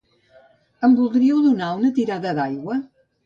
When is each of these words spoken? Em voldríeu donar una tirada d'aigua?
Em 0.87 0.95
voldríeu 0.99 1.43
donar 1.49 1.69
una 1.81 1.93
tirada 1.99 2.35
d'aigua? 2.39 2.79